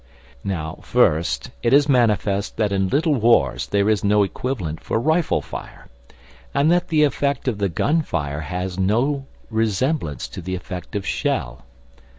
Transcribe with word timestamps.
Now, 0.43 0.79
first, 0.81 1.51
it 1.61 1.73
is 1.73 1.87
manifest 1.87 2.57
that 2.57 2.71
in 2.71 2.87
Little 2.87 3.13
Wars 3.13 3.67
there 3.67 3.87
is 3.87 4.03
no 4.03 4.23
equivalent 4.23 4.81
for 4.83 4.99
rifle 4.99 5.43
fire, 5.43 5.89
and 6.55 6.71
that 6.71 6.87
the 6.87 7.03
effect 7.03 7.47
of 7.47 7.59
the 7.59 7.69
gun 7.69 8.01
fire 8.01 8.39
has 8.41 8.79
no 8.79 9.27
resemblance 9.51 10.27
to 10.29 10.41
the 10.41 10.55
effect 10.55 10.95
of 10.95 11.05
shell. 11.05 11.65